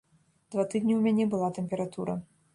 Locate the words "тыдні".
0.71-0.93